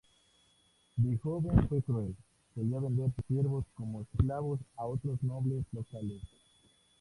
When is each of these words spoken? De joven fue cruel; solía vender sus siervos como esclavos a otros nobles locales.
De 0.97 1.15
joven 1.19 1.67
fue 1.69 1.83
cruel; 1.83 2.15
solía 2.55 2.79
vender 2.79 3.11
sus 3.15 3.25
siervos 3.27 3.65
como 3.75 4.01
esclavos 4.01 4.59
a 4.75 4.85
otros 4.87 5.21
nobles 5.21 5.63
locales. 5.73 6.23